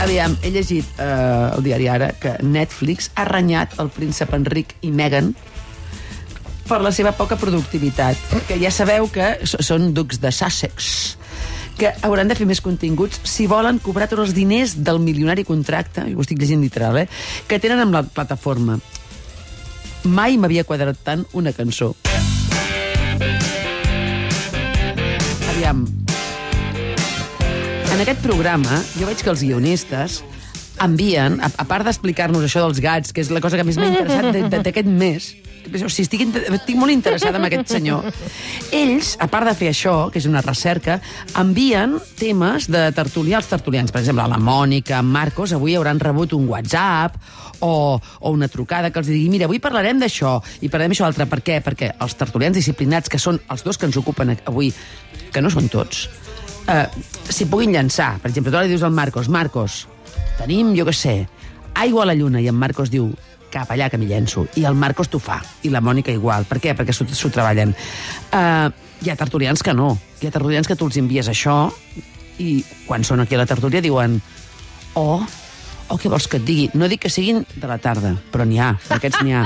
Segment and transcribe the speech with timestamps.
[0.00, 1.06] Aviam, he llegit eh,
[1.52, 5.34] el diari Ara que Netflix ha renyat el príncep Enric i Meghan
[6.64, 8.16] per la seva poca productivitat.
[8.48, 11.18] Que ja sabeu que són ducs de Sussex
[11.80, 16.04] que hauran de fer més continguts si volen cobrar tots els diners del milionari contracte,
[16.04, 17.08] i ho estic llegint literal, eh,
[17.48, 18.76] que tenen amb la plataforma.
[20.04, 21.94] Mai m'havia quadrat tant una cançó.
[27.90, 30.20] En aquest programa, jo veig que els guionistes
[30.80, 33.90] envien, a, a part d'explicar-nos això dels gats, que és la cosa que més m'ha
[33.90, 35.30] interessat d'aquest mes,
[35.70, 36.22] o sigui, estic,
[36.54, 38.06] estic molt interessada en aquest senyor.
[38.74, 41.00] Ells, a part de fer això, que és una recerca,
[41.40, 43.92] envien temes de tertulià als tertulians.
[43.92, 47.20] Per exemple, la Mònica, Marcos, avui hauran rebut un WhatsApp
[47.60, 51.28] o, o una trucada que els digui mira, avui parlarem d'això i parlarem d'això altre.
[51.28, 51.60] Per què?
[51.66, 54.72] Perquè els tertulians disciplinats, que són els dos que ens ocupen avui,
[55.30, 56.06] que no són tots,
[56.68, 56.86] eh,
[57.28, 58.18] s'hi puguin llançar.
[58.20, 59.86] Per exemple, tu ara dius al Marcos, Marcos,
[60.38, 61.16] tenim, jo què sé,
[61.74, 63.10] aigua a la lluna, i en Marcos diu,
[63.50, 64.46] cap allà que m'hi llenço.
[64.56, 66.44] I el Marcos t'ho fa, i la Mònica igual.
[66.46, 66.74] Per què?
[66.78, 67.74] Perquè s'ho treballen.
[68.30, 68.70] Uh,
[69.02, 69.96] hi ha tertulians que no.
[70.20, 71.70] Hi ha tertulians que tu els envies això
[72.40, 74.20] i quan són aquí a la tertúlia diuen
[74.96, 75.20] oh,
[75.90, 76.68] o què vols que et digui?
[76.78, 79.42] No dic que siguin de la tarda, però n'hi ha, d'aquests n'hi ha.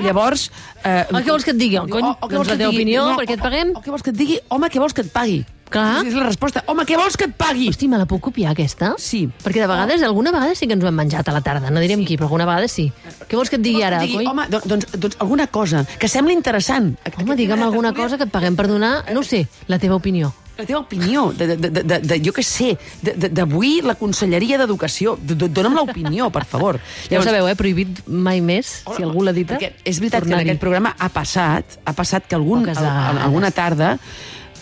[0.00, 0.46] I llavors...
[0.82, 1.76] Eh, O què vols que et digui?
[1.78, 2.80] Oh, cony, o, o què doncs la que teva digui?
[2.82, 3.74] opinió, per què et o- paguem?
[3.74, 4.38] O, o què vols que et digui?
[4.48, 5.42] Home, què vols que et pagui?
[5.74, 6.04] Clar.
[6.06, 6.62] És la resposta.
[6.70, 7.66] Home, què vols que et pagui?
[7.72, 8.92] Hosti, me la puc copiar, aquesta?
[9.02, 9.24] Sí.
[9.42, 11.82] Perquè de vegades, alguna vegada sí que ens ho hem menjat a la tarda, no
[11.82, 12.86] direm qui, però alguna vegada sí.
[13.26, 14.30] Què vols que et digui ara, digui, coi?
[14.30, 16.94] Home, doncs, doncs, doncs alguna cosa que sembli interessant.
[17.18, 20.32] Home, digue'm alguna cosa que et paguem per donar, no sé, la teva opinió.
[20.54, 25.16] La teva opinió, de, de, de, de, de jo què sé, d'avui la Conselleria d'Educació.
[25.20, 26.78] De- de- Dóna'm l'opinió, per favor.
[27.10, 27.56] Ja ho sabeu, eh?
[27.58, 29.50] Prohibit mai més, si algú l'ha dit.
[29.82, 33.24] És veritat que en aquest programa ha passat, ha passat que algun, al, vegades.
[33.26, 33.96] alguna tarda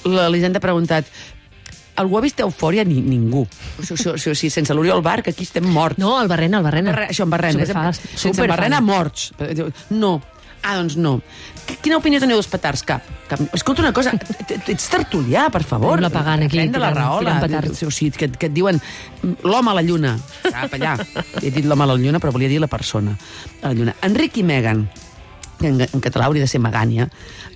[0.05, 1.06] l'Elisenda ha preguntat
[2.00, 2.84] algú ha vist eufòria?
[2.89, 3.42] Ni, ningú.
[3.78, 5.98] O sigui, o sigui, sense l'Oriol Bar, que aquí estem morts.
[6.00, 6.92] No, el Barrena, el Barrena.
[6.94, 7.67] Barre, això en Barrena.
[7.67, 8.48] Superfans, Sense en.
[8.48, 9.33] Barrena, morts.
[9.91, 10.20] No.
[10.64, 11.17] Ah, doncs no.
[11.67, 12.84] Qu- Quina opinió teniu dels petards?
[12.87, 13.03] Cap.
[13.26, 13.41] Cap.
[13.53, 14.12] Escolta una cosa,
[14.71, 15.97] ets tertulià, per favor.
[15.99, 17.34] Tenim la pagant aquí, Pren de la raola.
[17.43, 18.78] O sigui, que, que et diuen
[19.43, 20.12] l'home a la lluna.
[20.47, 20.94] Cap allà.
[21.43, 23.10] He dit l'home a la lluna, però volia dir la persona
[23.60, 23.97] a la lluna.
[24.06, 24.87] Enric i Megan,
[25.62, 27.09] que en, en català hauria de ser Megània,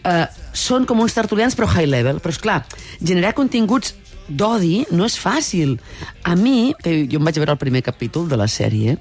[0.07, 0.25] eh,
[0.57, 2.23] són com uns tertulians però high level.
[2.23, 2.63] Però, és clar,
[3.03, 3.95] generar continguts
[4.29, 5.77] d'odi no és fàcil.
[6.25, 8.97] A mi, que jo em vaig veure el primer capítol de la sèrie,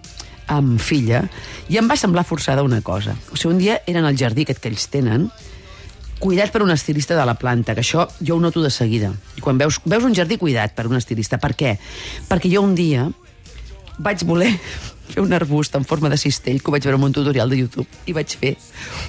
[0.52, 1.24] amb filla,
[1.74, 3.16] i em va semblar forçada una cosa.
[3.34, 5.30] O sigui, un dia eren al jardí aquest que ells tenen,
[6.20, 9.12] cuidat per un estilista de la planta, que això jo ho noto de seguida.
[9.36, 11.76] I quan veus, veus un jardí cuidat per un estilista, per què?
[12.30, 13.10] Perquè jo un dia
[13.98, 14.52] vaig voler
[15.06, 17.60] fer un arbust en forma de cistell, que ho vaig veure en un tutorial de
[17.60, 18.56] YouTube, i vaig fer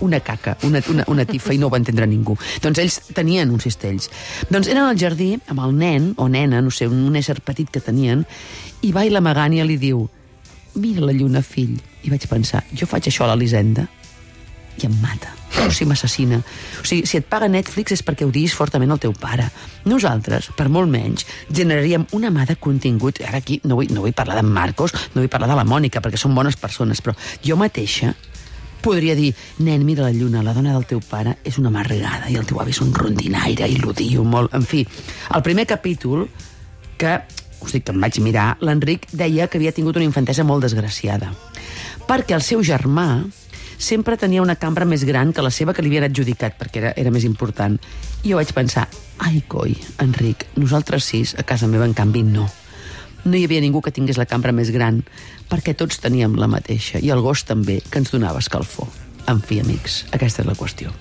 [0.05, 2.37] una caca, una, una, una tifa, i no ho va entendre ningú.
[2.63, 4.11] Doncs ells tenien uns cistells.
[4.51, 7.83] Doncs eren al jardí amb el nen, o nena, no sé, un ésser petit que
[7.83, 8.27] tenien,
[8.85, 10.05] i va i la Megània li diu
[10.77, 11.79] mira la lluna, fill.
[12.05, 13.89] I vaig pensar, jo faig això a l'Elisenda
[14.81, 15.33] i em mata.
[15.65, 16.39] O sigui, m'assassina.
[16.83, 19.49] O sigui, si et paga Netflix és perquè odies fortament el teu pare.
[19.89, 23.23] Nosaltres, per molt menys, generaríem una mà de contingut.
[23.25, 26.03] Ara aquí no vull, no vull parlar d'en Marcos, no vull parlar de la Mònica,
[26.05, 28.15] perquè són bones persones, però jo mateixa
[28.87, 29.33] podria dir,
[29.67, 32.61] nen, mira la lluna, la dona del teu pare és una amargada i el teu
[32.63, 34.53] avi és un rondinaire i l'odio molt...
[34.55, 34.85] En fi,
[35.35, 36.29] el primer capítol,
[37.01, 37.17] que
[37.65, 41.33] us dic que em vaig mirar, l'Enric deia que havia tingut una infantesa molt desgraciada.
[42.07, 43.25] Perquè el seu germà
[43.79, 46.93] sempre tenia una cambra més gran que la seva que li havien adjudicat, perquè era,
[46.97, 47.79] era més important.
[48.23, 48.87] I jo vaig pensar,
[49.23, 52.49] ai, coi, Enric, nosaltres sis, a casa meva, en canvi, no.
[53.27, 55.03] No hi havia ningú que tingués la cambra més gran,
[55.51, 58.89] perquè tots teníem la mateixa, i el gos també, que ens donava escalfor.
[59.27, 60.95] En fi, amics, aquesta és la qüestió.